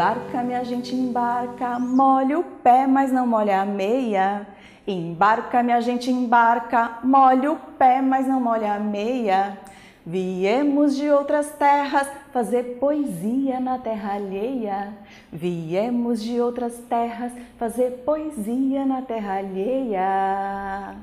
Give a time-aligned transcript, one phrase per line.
[0.00, 4.46] Embarca, minha gente, embarca, molha o pé, mas não molha a meia.
[4.86, 9.58] Embarca, minha gente, embarca, molha o pé, mas não molha a meia.
[10.06, 14.94] Viemos de outras terras fazer poesia na terra alheia.
[15.30, 20.96] Viemos de outras terras fazer poesia na terra alheia.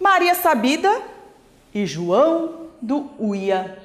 [0.00, 1.02] Maria Sabida
[1.74, 3.76] e João do Uia.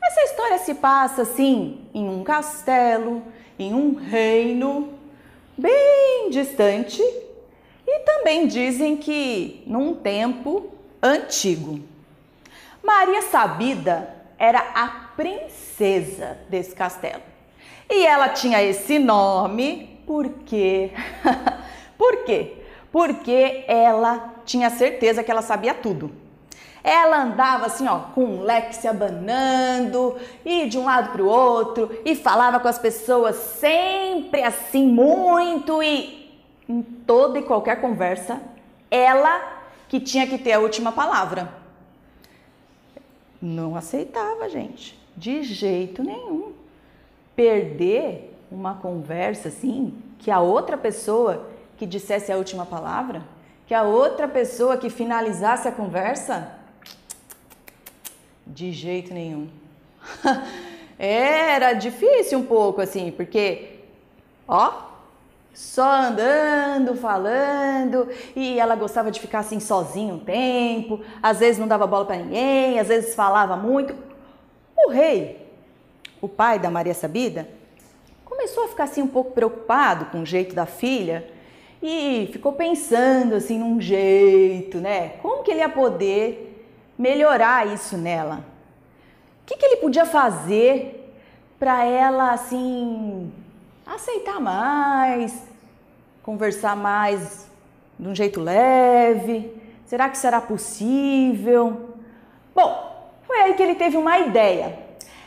[0.00, 3.22] Essa história se passa assim em um castelo,
[3.62, 4.94] em um reino
[5.56, 7.02] bem distante
[7.86, 10.72] e também dizem que num tempo
[11.02, 11.80] antigo.
[12.82, 17.22] Maria Sabida era a princesa desse castelo.
[17.88, 20.90] E ela tinha esse nome porque
[22.00, 22.54] Por quê?
[22.90, 26.10] Porque ela tinha certeza que ela sabia tudo.
[26.82, 31.28] Ela andava assim, ó, com um leque se abanando, e de um lado para o
[31.28, 36.20] outro, e falava com as pessoas sempre assim, muito, e
[36.68, 38.40] em toda e qualquer conversa,
[38.90, 41.52] ela que tinha que ter a última palavra.
[43.42, 46.52] Não aceitava, gente, de jeito nenhum.
[47.34, 53.22] Perder uma conversa assim, que a outra pessoa que dissesse a última palavra,
[53.66, 56.59] que a outra pessoa que finalizasse a conversa,
[58.50, 59.48] de jeito nenhum.
[60.98, 63.78] Era difícil um pouco assim, porque,
[64.46, 64.90] ó,
[65.54, 71.68] só andando, falando, e ela gostava de ficar assim sozinha um tempo, às vezes não
[71.68, 73.94] dava bola para ninguém, às vezes falava muito.
[74.76, 75.46] O rei,
[76.20, 77.48] o pai da Maria Sabida,
[78.24, 81.26] começou a ficar assim um pouco preocupado com o jeito da filha
[81.82, 85.14] e ficou pensando assim num jeito, né?
[85.22, 86.49] Como que ele ia poder
[87.00, 88.44] melhorar isso nela?
[89.42, 91.16] O que, que ele podia fazer
[91.58, 93.32] para ela assim
[93.86, 95.42] aceitar mais,
[96.22, 97.48] conversar mais
[97.98, 99.50] de um jeito leve?
[99.86, 101.96] Será que será possível?
[102.54, 104.78] Bom, foi aí que ele teve uma ideia.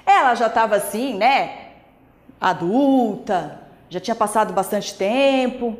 [0.05, 1.69] Ela já estava assim, né?
[2.39, 5.75] Adulta, já tinha passado bastante tempo.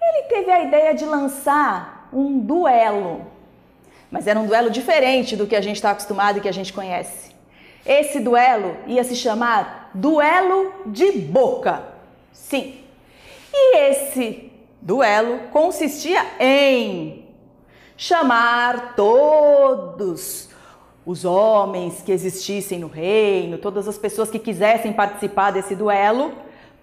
[0.00, 3.35] Ele teve a ideia de lançar um duelo
[4.10, 6.72] mas era um duelo diferente do que a gente está acostumado e que a gente
[6.72, 7.34] conhece.
[7.84, 11.84] Esse duelo ia se chamar Duelo de Boca.
[12.32, 12.80] Sim.
[13.52, 14.52] E esse
[14.82, 17.24] duelo consistia em
[17.96, 20.50] chamar todos
[21.04, 26.32] os homens que existissem no reino, todas as pessoas que quisessem participar desse duelo,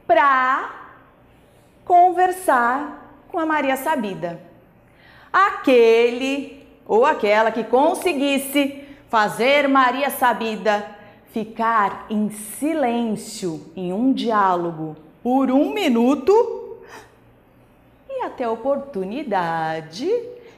[0.08, 0.84] para
[1.84, 4.40] conversar com a Maria Sabida.
[5.32, 10.86] Aquele ou aquela que conseguisse fazer Maria Sabida
[11.32, 16.78] ficar em silêncio em um diálogo por um minuto
[18.10, 20.10] e até a oportunidade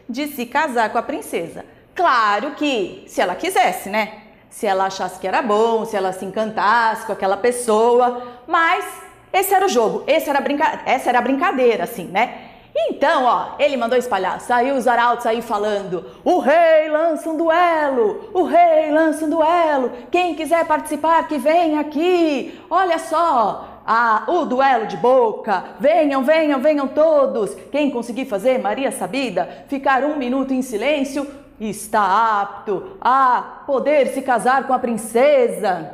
[0.08, 1.66] de se casar com a princesa.
[1.94, 4.22] Claro que se ela quisesse, né?
[4.50, 8.86] Se ela achasse que era bom, se ela se encantasse com aquela pessoa, mas
[9.32, 10.82] esse era o jogo, esse era brinca...
[10.86, 12.45] essa era a brincadeira, assim, né?
[12.78, 18.30] Então, ó, ele mandou espalhar, saiu os arautos aí falando: o rei lança um duelo,
[18.34, 24.44] o rei lança um duelo, quem quiser participar que vem aqui, olha só, ah, o
[24.44, 30.54] duelo de boca, venham, venham, venham todos, quem conseguir fazer Maria Sabida ficar um minuto
[30.54, 31.26] em silêncio
[31.58, 35.94] está apto a poder se casar com a princesa.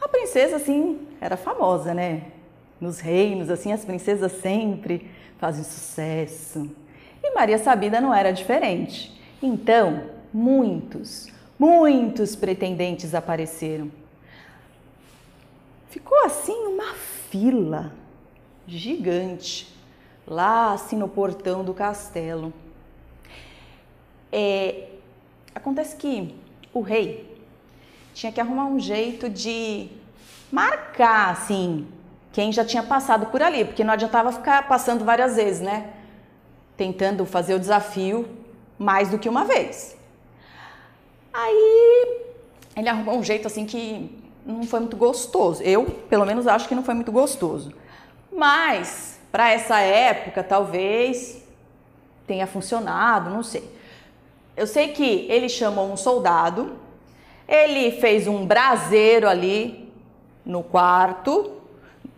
[0.00, 2.22] A princesa, sim, era famosa, né?
[2.82, 5.08] Nos reinos, assim as princesas sempre
[5.38, 6.68] fazem sucesso.
[7.22, 9.16] E Maria Sabida não era diferente.
[9.40, 13.88] Então, muitos, muitos pretendentes apareceram.
[15.90, 16.94] Ficou assim uma
[17.30, 17.92] fila
[18.66, 19.72] gigante
[20.26, 22.52] lá assim no portão do castelo.
[24.32, 24.88] É,
[25.54, 26.34] acontece que
[26.74, 27.30] o rei
[28.12, 29.88] tinha que arrumar um jeito de
[30.50, 31.86] marcar assim
[32.32, 35.90] quem já tinha passado por ali, porque não adiantava ficar passando várias vezes, né?
[36.76, 38.28] Tentando fazer o desafio
[38.78, 39.96] mais do que uma vez.
[41.32, 42.22] Aí
[42.74, 45.62] ele arrumou um jeito assim que não foi muito gostoso.
[45.62, 47.72] Eu, pelo menos, acho que não foi muito gostoso.
[48.32, 51.42] Mas, para essa época, talvez
[52.26, 53.70] tenha funcionado, não sei.
[54.56, 56.76] Eu sei que ele chamou um soldado,
[57.46, 59.92] ele fez um braseiro ali
[60.44, 61.61] no quarto,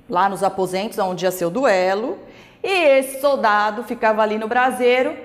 [0.09, 2.19] lá nos aposentos onde ia ser o duelo,
[2.62, 5.17] e esse soldado ficava ali no braseiro,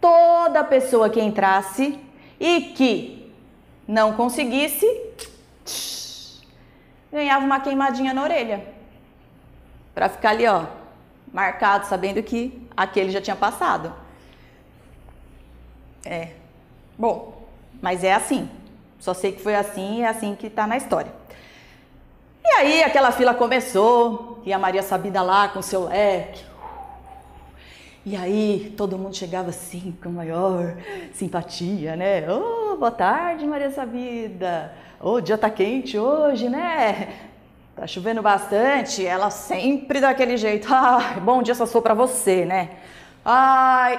[0.00, 1.98] toda pessoa que entrasse
[2.38, 3.32] e que
[3.86, 4.86] não conseguisse,
[7.10, 8.66] ganhava uma queimadinha na orelha.
[9.94, 10.64] Para ficar ali, ó,
[11.32, 13.92] marcado, sabendo que aquele já tinha passado.
[16.04, 16.30] É.
[16.98, 17.46] Bom,
[17.80, 18.48] mas é assim.
[18.98, 21.12] Só sei que foi assim e é assim que tá na história.
[22.52, 26.44] E aí aquela fila começou, e a Maria Sabida lá com seu leque.
[28.04, 30.76] E aí todo mundo chegava assim, com maior
[31.14, 32.30] simpatia, né?
[32.30, 34.70] Oh, boa tarde, Maria Sabida.
[35.00, 37.14] Oh, dia tá quente hoje, né?
[37.74, 39.04] Tá chovendo bastante.
[39.04, 40.68] Ela sempre daquele jeito.
[40.70, 42.68] Ah, bom dia só sou para você, né?
[43.24, 43.98] Ai,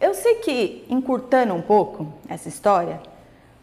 [0.00, 3.00] eu sei que encurtando um pouco essa história,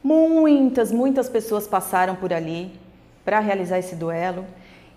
[0.03, 2.79] muitas, muitas pessoas passaram por ali
[3.27, 4.47] para realizar esse duelo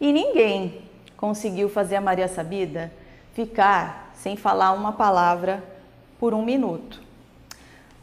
[0.00, 0.82] e ninguém
[1.16, 2.92] conseguiu fazer a Maria Sabida
[3.34, 5.60] ficar sem falar uma palavra
[6.16, 7.02] por um minuto.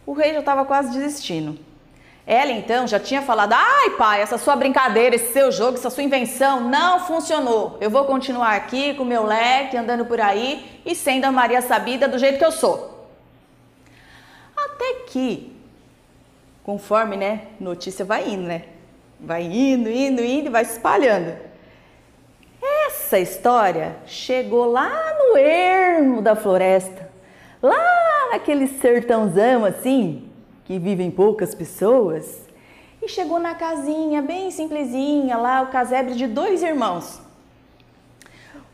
[0.06, 1.58] O rei já estava quase desistindo.
[2.26, 6.04] Ela então já tinha falado: ai pai, essa sua brincadeira, esse seu jogo, essa sua
[6.04, 7.78] invenção não funcionou.
[7.80, 12.06] Eu vou continuar aqui com meu leque, andando por aí e sendo a Maria Sabida
[12.06, 13.08] do jeito que eu sou.
[14.58, 15.56] Até que,
[16.66, 18.64] conforme né, notícia vai indo, né?
[19.20, 21.36] Vai indo, indo, indo e vai se espalhando.
[22.88, 27.10] Essa história chegou lá no ermo da floresta,
[27.62, 30.30] lá naquele sertãozão assim,
[30.66, 32.48] que vivem poucas pessoas,
[33.02, 37.22] e chegou na casinha bem simplesinha, lá o casebre de dois irmãos.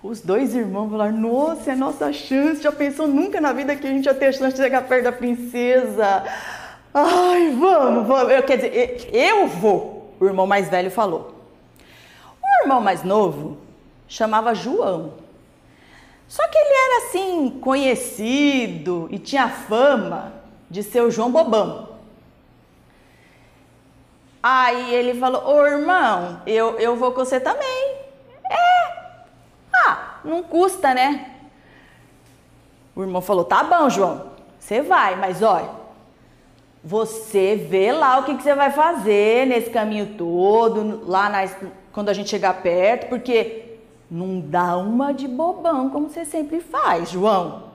[0.01, 2.61] Os dois irmãos falaram: Nossa, é a nossa chance.
[2.61, 5.11] Já pensou nunca na vida que a gente ia ter chance de chegar perto da
[5.13, 6.23] princesa?
[6.93, 8.33] Ai, vamos, vamos.
[8.33, 11.35] Eu, quer dizer, eu vou o irmão mais velho falou.
[12.41, 13.57] O irmão mais novo
[14.07, 15.13] chamava João.
[16.27, 20.33] Só que ele era assim, conhecido e tinha fama
[20.69, 21.89] de ser o João Bobão.
[24.41, 27.97] Aí ele falou: Ô irmão, eu, eu vou com você também.
[28.49, 28.91] É.
[29.73, 31.33] Ah, não custa, né?
[32.95, 35.82] O irmão falou: Tá bom, João, você vai, mas olha,
[36.83, 41.31] você vê lá o que, que você vai fazer nesse caminho todo, lá
[41.93, 43.77] quando a gente chegar perto, porque
[44.11, 47.71] não dá uma de bobão como você sempre faz, João.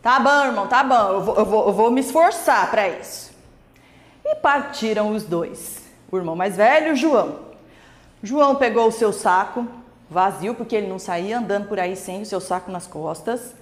[0.00, 3.32] Tá bom, irmão, tá bom, eu vou, eu vou, eu vou me esforçar para isso.
[4.24, 7.40] E partiram os dois, o irmão mais velho o João.
[8.22, 9.66] João pegou o seu saco,
[10.08, 13.54] vazio, porque ele não saía andando por aí sem o seu saco nas costas.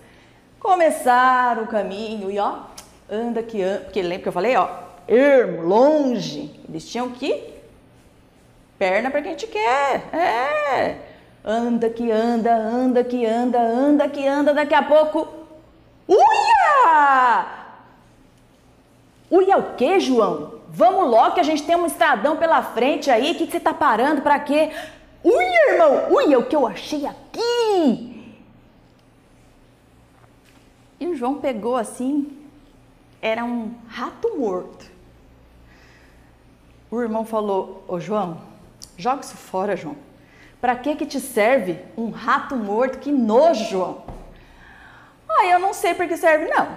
[0.61, 2.59] Começaram o caminho e ó,
[3.11, 4.69] anda que anda, porque lembra que eu falei, ó,
[5.07, 7.55] ermo, longe, eles tinham que
[8.79, 10.99] perna para quem a gente quer, é,
[11.45, 15.29] anda que anda, anda que anda, anda que anda, daqui a pouco,
[16.09, 17.65] uia!
[19.31, 20.61] Uia o que, João?
[20.69, 23.61] Vamos logo que a gente tem um estradão pela frente aí, o que, que você
[23.61, 24.71] tá parando, para quê?
[25.23, 28.15] Uia, irmão, uia o que eu achei aqui!
[31.01, 32.44] E o João pegou assim,
[33.25, 34.85] era um rato morto.
[36.91, 38.43] O irmão falou: Ô João,
[38.99, 39.97] joga isso fora, João.
[40.61, 42.99] Para que que te serve um rato morto?
[42.99, 44.03] Que nojo, João.
[45.27, 46.69] Ah, eu não sei para que serve, não.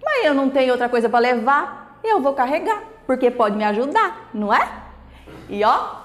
[0.00, 4.30] Mas eu não tenho outra coisa para levar, eu vou carregar, porque pode me ajudar,
[4.32, 4.68] não é?
[5.48, 5.96] E ó,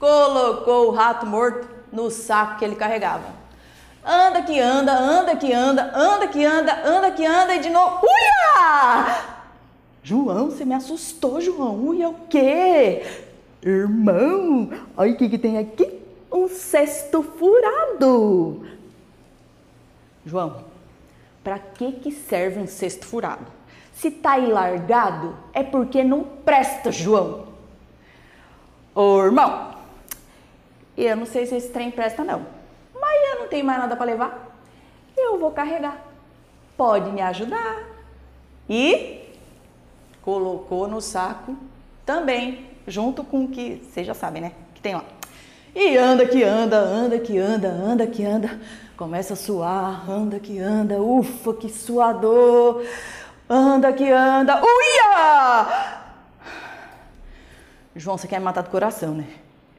[0.00, 3.46] colocou o rato morto no saco que ele carregava.
[4.08, 8.06] Anda que anda, anda que anda, anda que anda, anda que anda e de novo.
[8.06, 8.95] Uia!
[10.06, 11.84] João, você me assustou, João.
[11.88, 13.02] Uia, o quê?
[13.60, 16.00] Irmão, olha o que, que tem aqui.
[16.30, 18.64] Um cesto furado.
[20.24, 20.62] João,
[21.42, 23.46] para que, que serve um cesto furado?
[23.94, 27.48] Se tá aí largado, é porque não presta, João.
[28.94, 29.74] Ô, irmão,
[30.96, 32.46] eu não sei se esse trem presta, não
[33.00, 34.56] mas eu não tenho mais nada para levar.
[35.16, 36.04] Eu vou carregar.
[36.76, 37.84] Pode me ajudar?
[38.68, 39.15] E
[40.26, 41.56] colocou no saco
[42.04, 44.52] também, junto com o que vocês já sabem, né?
[44.74, 45.04] Que tem lá.
[45.72, 48.60] E anda que anda, anda que anda, anda que anda.
[48.96, 52.84] Começa a suar, anda que anda, ufa, que suador.
[53.48, 56.02] Anda que anda, uia!
[57.94, 59.28] João, você quer me matar do coração, né?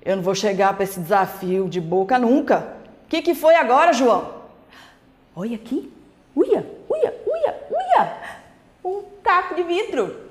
[0.02, 2.74] Eu não vou chegar para esse desafio de boca nunca.
[3.04, 4.34] O que, que foi agora, João?
[5.36, 5.92] Olha aqui.
[6.34, 8.18] Uia, uia, uia, uia.
[8.86, 10.27] Um caco de vidro.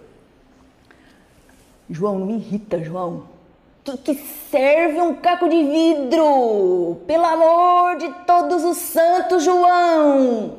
[1.89, 3.25] João, não me irrita, João.
[3.85, 4.15] Tu que
[4.51, 7.01] serve um caco de vidro?
[7.07, 10.57] Pelo amor de todos os santos, João!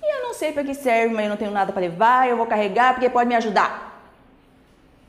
[0.00, 2.36] E eu não sei para que serve, mas eu não tenho nada para levar, eu
[2.36, 4.00] vou carregar porque pode me ajudar.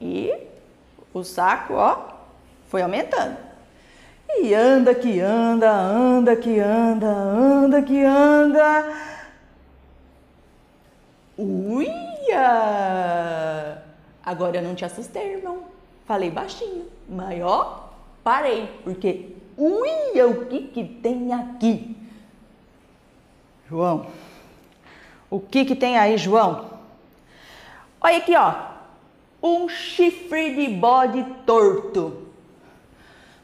[0.02, 0.34] E
[1.14, 1.98] o saco, ó,
[2.70, 3.38] foi aumentando.
[4.38, 8.94] E anda que anda, anda que anda, anda que anda.
[11.38, 11.96] Uia!
[14.26, 15.64] Agora eu não te assustei, irmão.
[16.06, 17.90] Falei baixinho, mas ó,
[18.24, 21.96] parei, porque uia, o que que tem aqui?
[23.68, 24.08] João,
[25.30, 26.72] o que que tem aí, João?
[28.00, 28.54] Olha aqui, ó,
[29.42, 32.28] um chifre de bode torto.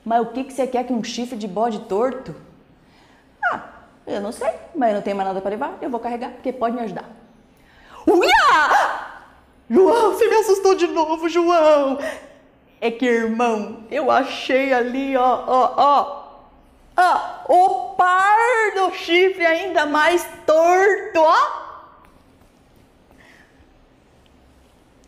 [0.05, 2.35] Mas o que que você quer que um chifre de bode torto?
[3.51, 3.63] Ah,
[4.05, 6.51] eu não sei, mas eu não tenho mais nada para levar, eu vou carregar, porque
[6.51, 7.09] pode me ajudar.
[8.07, 9.11] Uia!
[9.69, 10.00] João,
[10.41, 11.97] assustou de novo, João!
[12.79, 16.23] É que, irmão, eu achei ali, ó, ó,
[16.97, 21.61] ó, o par do chifre ainda mais torto, ó.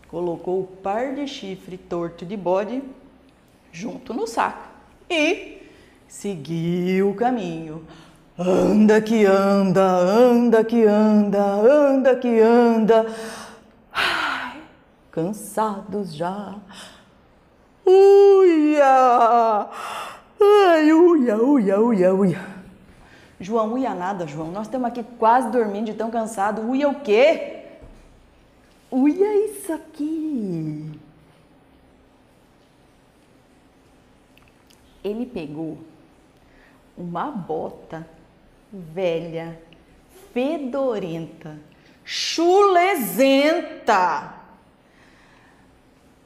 [0.08, 2.84] Colocou o par de chifre torto de bode
[3.72, 4.68] junto no saco
[5.10, 5.64] e
[6.08, 7.86] seguiu o caminho.
[8.38, 13.06] Anda que anda, anda que anda, anda que anda.
[15.14, 16.60] Cansados já
[17.86, 19.70] Uia!
[20.42, 22.42] Ai, uia, uia, uia, uia.
[23.40, 24.50] João, uia nada, João.
[24.52, 26.68] Nós estamos aqui quase dormindo de tão cansado.
[26.68, 27.60] Uia o quê?
[28.90, 31.00] Uia isso aqui.
[35.04, 35.78] Ele pegou
[36.98, 38.08] uma bota
[38.72, 39.62] velha,
[40.34, 41.56] fedorenta,
[42.04, 43.54] chulezenta.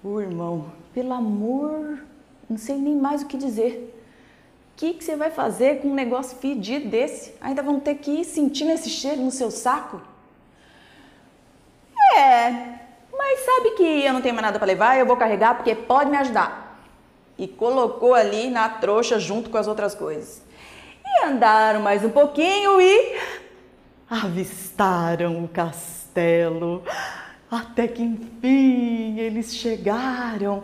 [0.10, 2.00] O irmão pelo amor,
[2.50, 3.94] não sei nem mais o que dizer.
[4.74, 7.34] O que, que você vai fazer com um negócio fedido desse?
[7.42, 10.02] Ainda vão ter que ir sentindo esse cheiro no seu saco?
[12.16, 12.50] É,
[13.12, 16.10] mas sabe que eu não tenho mais nada para levar, eu vou carregar porque pode
[16.10, 16.80] me ajudar.
[17.38, 20.42] E colocou ali na trouxa junto com as outras coisas.
[21.06, 23.20] E andaram mais um pouquinho e
[24.10, 26.82] avistaram o castelo.
[27.50, 30.64] Até que enfim eles chegaram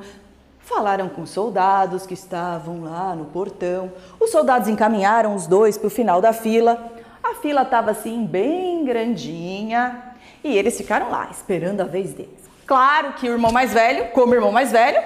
[0.64, 3.92] Falaram com os soldados que estavam lá no portão.
[4.18, 6.94] Os soldados encaminharam os dois para o final da fila.
[7.22, 10.16] A fila estava assim, bem grandinha.
[10.42, 12.50] E eles ficaram lá, esperando a vez deles.
[12.66, 15.04] Claro que o irmão mais velho, como irmão mais velho,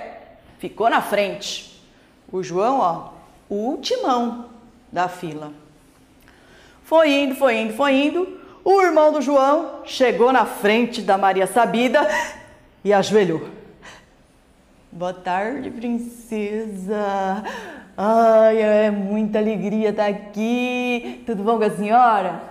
[0.59, 1.83] ficou na frente.
[2.31, 3.09] O João, ó,
[3.49, 4.45] o ultimão
[4.91, 5.51] da fila.
[6.83, 8.36] Foi indo, foi indo, foi indo.
[8.69, 12.05] O irmão do João chegou na frente da Maria Sabida
[12.83, 13.47] e ajoelhou.
[14.91, 17.45] Boa tarde, princesa.
[17.95, 21.23] Ai, é muita alegria estar aqui.
[21.25, 22.41] Tudo bom com a senhora?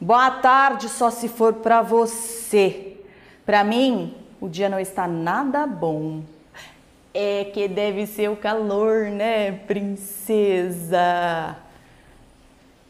[0.00, 2.96] Boa tarde, só se for para você.
[3.44, 6.22] Para mim, o dia não está nada bom.
[7.12, 11.04] É que deve ser o calor, né, princesa?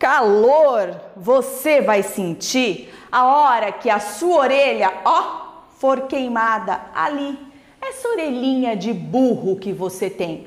[0.05, 7.39] Calor você vai sentir a hora que a sua orelha, ó, for queimada ali
[7.81, 10.47] essa orelhinha de burro que você tem.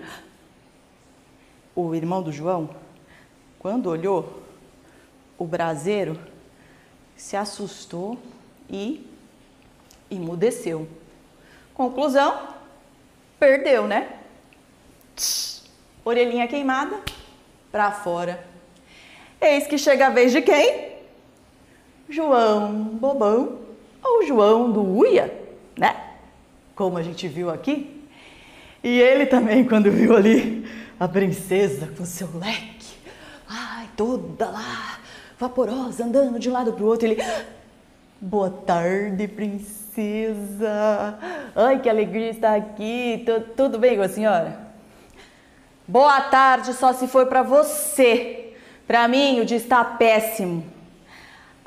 [1.76, 2.70] O irmão do João,
[3.58, 4.44] quando olhou
[5.40, 6.20] o braseiro,
[7.16, 8.16] se assustou
[8.70, 9.10] e
[10.12, 10.88] emudeceu.
[11.74, 12.50] Conclusão:
[13.40, 14.20] perdeu, né?
[16.06, 17.02] orelhinha queimada,
[17.72, 18.56] para fora.
[19.40, 20.94] Eis que chega a vez de quem?
[22.10, 23.60] João Bobão
[24.04, 25.34] ou João do Uia,
[25.78, 26.08] né?
[26.78, 28.08] como a gente viu aqui.
[28.84, 30.66] E ele também, quando viu ali
[31.00, 32.96] a princesa com seu leque,
[33.50, 35.00] ai, toda lá,
[35.38, 37.22] vaporosa, andando de um lado para o outro, ele.
[38.22, 41.20] Boa tarde, princesa.
[41.56, 43.24] Ai, que alegria estar aqui.
[43.26, 44.60] Tudo, tudo bem com a senhora?
[45.88, 48.47] Boa tarde, só se for para você.
[48.88, 50.64] Para mim, o dia está péssimo.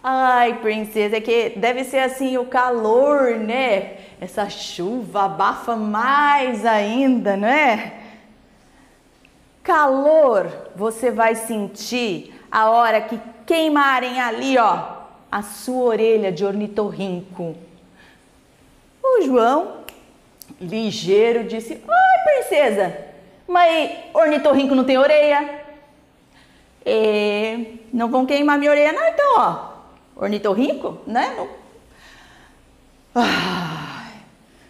[0.02, 3.98] Ai, princesa, é que deve ser assim o calor, né?
[4.18, 7.92] Essa chuva abafa mais ainda, não é?
[9.62, 15.00] Calor você vai sentir a hora que queimarem ali, ó,
[15.30, 17.54] a sua orelha de ornitorrinco.
[19.04, 19.80] O João
[20.58, 22.96] ligeiro disse: Ai, princesa,
[23.46, 25.59] mas ornitorrinco não tem orelha.
[26.84, 29.70] E não vão queimar minha orelha, não, então, ó.
[30.16, 31.34] Ornitorrinco, né?
[31.36, 31.48] Não...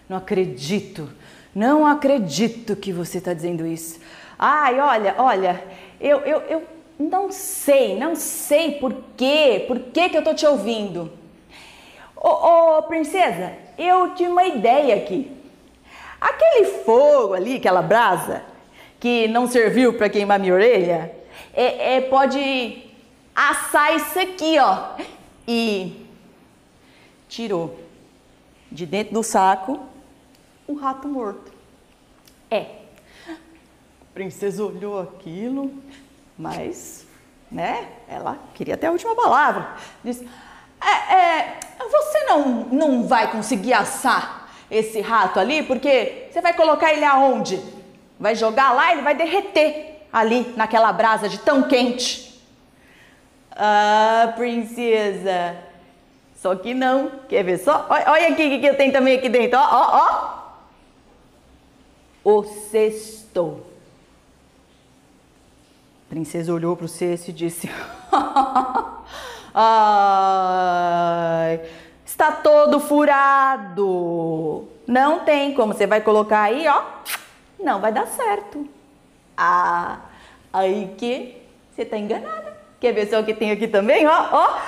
[0.09, 1.09] Não acredito,
[1.55, 4.00] não acredito que você está dizendo isso.
[4.37, 5.62] Ai, olha, olha,
[6.00, 6.62] eu, eu, eu
[6.99, 11.12] não sei, não sei por quê, por que, que eu tô te ouvindo.
[12.17, 15.31] Ô, ô, princesa, eu tive uma ideia aqui.
[16.21, 18.43] Aquele fogo ali, aquela brasa,
[18.99, 21.14] que não serviu para queimar minha orelha,
[21.53, 22.85] é, é, pode
[23.35, 24.97] assar isso aqui, ó.
[25.47, 26.07] E
[27.29, 27.79] tirou
[28.71, 29.81] de dentro do saco
[30.67, 31.53] o rato morto.
[32.51, 32.67] É.
[33.29, 35.73] A princesa olhou aquilo,
[36.39, 37.07] mas,
[37.51, 39.77] né, ela queria até a última palavra.
[40.05, 40.29] Disse:
[40.81, 46.93] é, é, Você não, não vai conseguir assar esse rato ali, porque você vai colocar
[46.93, 47.61] ele aonde?
[48.19, 52.43] Vai jogar lá, ele vai derreter ali naquela brasa de tão quente.
[53.52, 55.57] Ah, princesa.
[56.35, 57.11] Só que não.
[57.29, 57.87] Quer ver só?
[57.88, 59.59] Olha aqui o que eu tenho também aqui dentro.
[59.59, 60.40] Ó, ó, ó.
[62.25, 63.61] O cesto.
[66.07, 67.71] A princesa olhou para o cesto e disse:
[69.55, 71.61] Ai,
[72.05, 74.69] está todo furado.
[74.87, 75.75] Não tem como.
[75.75, 76.83] Você vai colocar aí, ó.
[77.62, 78.67] Não vai dar certo.
[79.43, 80.01] Ah,
[80.53, 82.59] aí que você está enganada.
[82.79, 84.07] Quer ver só o que tem aqui também?
[84.07, 84.61] Ó, ó.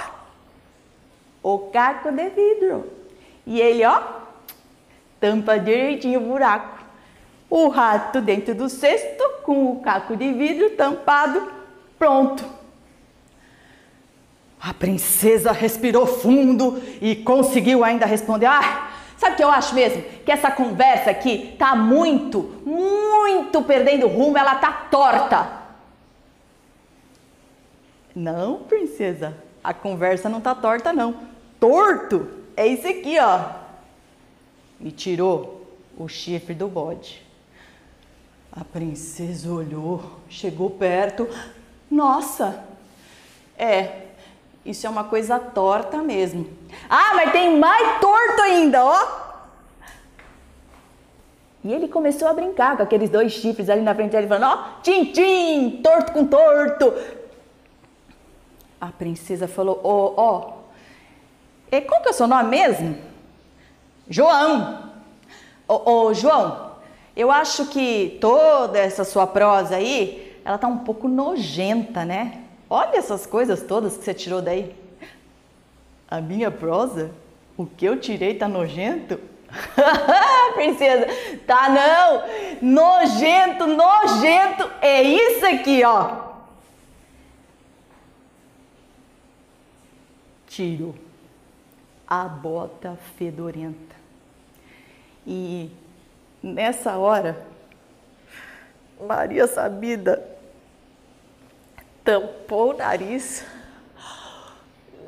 [1.43, 2.91] O caco de vidro.
[3.47, 4.01] E ele, ó,
[5.21, 6.83] tampa direitinho o buraco.
[7.51, 11.53] O rato dentro do cesto com o caco de vidro tampado,
[11.99, 12.43] pronto.
[14.59, 18.92] A princesa respirou fundo e conseguiu ainda responder: Ah,
[19.23, 20.03] sabe o que eu acho mesmo?
[20.25, 25.63] Que essa conversa aqui tá muito, muito perdendo rumo, ela tá torta.
[28.15, 31.21] Não, princesa, a conversa não tá torta, não.
[31.61, 33.63] Torto é isso aqui, ó.
[34.81, 37.23] E tirou o chifre do bode.
[38.51, 41.29] A princesa olhou, chegou perto.
[41.89, 42.65] Nossa,
[43.57, 44.02] é,
[44.65, 46.49] isso é uma coisa torta mesmo.
[46.89, 49.23] Ah, mas tem mais torto ainda, ó.
[51.65, 54.81] E ele começou a brincar com aqueles dois chifres ali na frente dele, falando: ó,
[54.83, 56.93] tim, tim, torto com torto,
[58.81, 60.39] a princesa falou: Ó, oh, ó,
[61.71, 62.99] oh, qual que é o seu nome mesmo?
[64.09, 64.91] João.
[65.69, 66.73] Ô, oh, oh, João,
[67.17, 72.43] eu acho que toda essa sua prosa aí, ela tá um pouco nojenta, né?
[72.75, 74.75] Olha essas coisas todas que você tirou daí.
[76.11, 77.11] A minha prosa?
[77.55, 79.21] O que eu tirei tá nojento?
[80.55, 81.07] Princesa,
[81.47, 82.23] tá não!
[82.63, 84.71] Nojento, nojento!
[84.81, 86.33] É isso aqui, ó!
[90.47, 90.95] tiro
[92.07, 93.97] a bota fedorenta.
[95.27, 95.71] E
[96.43, 97.47] nessa hora,
[98.99, 100.32] Maria Sabida
[102.05, 103.45] tampou o nariz,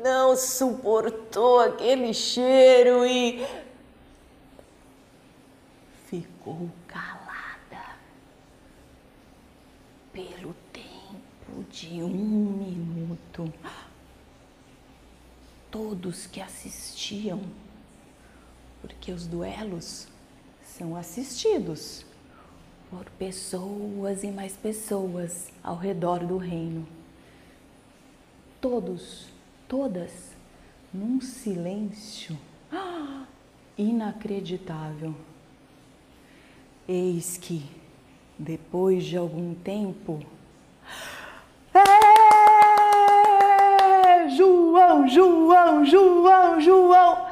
[0.02, 3.44] não suportou aquele cheiro e
[6.06, 7.96] ficou calada
[10.12, 13.52] pelo tempo de um minuto.
[15.70, 17.42] Todos que assistiam,
[18.80, 20.06] porque os duelos
[20.62, 22.06] são assistidos
[22.94, 26.86] por pessoas e mais pessoas ao redor do reino.
[28.60, 29.26] Todos,
[29.66, 30.30] todas,
[30.92, 32.38] num silêncio
[33.76, 35.12] inacreditável.
[36.86, 37.68] Eis que,
[38.38, 40.24] depois de algum tempo,
[44.36, 47.26] João, João, João, João.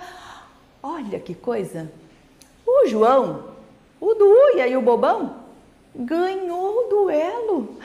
[0.83, 1.93] Olha que coisa.
[2.67, 3.45] O João,
[4.01, 5.42] o do Uia e o Bobão,
[5.95, 7.77] ganhou o duelo.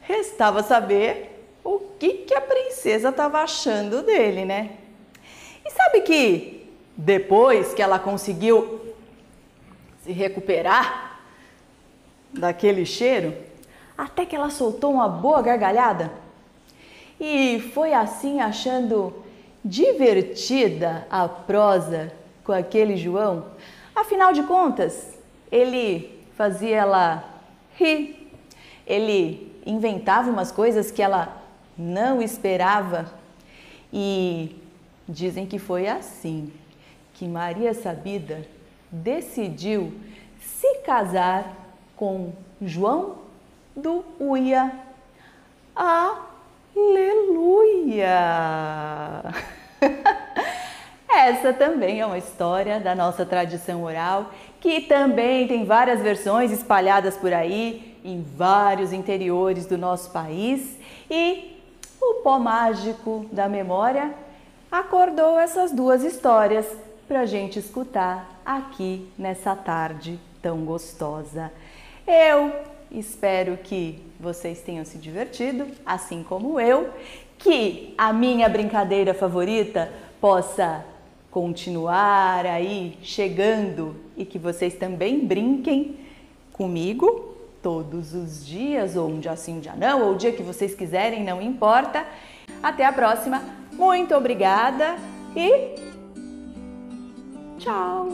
[0.00, 4.70] Restava saber o que, que a princesa estava achando dele, né?
[5.64, 6.66] E sabe que
[6.96, 8.80] depois que ela conseguiu
[10.02, 11.20] se recuperar
[12.32, 13.34] daquele cheiro,
[13.96, 16.10] até que ela soltou uma boa gargalhada,
[17.20, 19.12] e foi assim achando
[19.64, 22.12] divertida a prosa
[22.44, 23.46] com aquele João.
[23.94, 25.18] Afinal de contas,
[25.50, 27.24] ele fazia ela
[27.76, 28.30] rir,
[28.86, 31.36] ele inventava umas coisas que ela
[31.76, 33.12] não esperava
[33.92, 34.56] e
[35.08, 36.52] dizem que foi assim
[37.14, 38.46] que Maria Sabida
[38.88, 39.92] decidiu
[40.40, 41.56] se casar
[41.96, 43.16] com João
[43.74, 44.72] do Uia.
[45.74, 46.14] Aleluia!
[51.10, 57.16] Essa também é uma história da nossa tradição oral, que também tem várias versões espalhadas
[57.16, 60.76] por aí em vários interiores do nosso país.
[61.10, 61.56] E
[62.00, 64.12] o pó mágico da memória
[64.70, 66.66] acordou essas duas histórias
[67.06, 71.50] para gente escutar aqui nessa tarde tão gostosa.
[72.06, 72.52] Eu
[72.90, 76.90] espero que vocês tenham se divertido, assim como eu,
[77.38, 79.90] que a minha brincadeira favorita
[80.20, 80.84] possa
[81.38, 85.96] continuar aí chegando e que vocês também brinquem
[86.52, 90.42] comigo todos os dias, ou um dia sim, um dia não, ou o dia que
[90.42, 92.04] vocês quiserem, não importa.
[92.60, 93.40] Até a próxima,
[93.72, 94.96] muito obrigada
[95.36, 95.76] e
[97.60, 98.08] tchau!